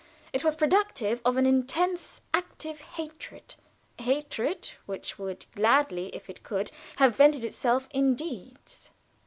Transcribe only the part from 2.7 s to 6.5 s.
hatred, a hatred which would gladly, if it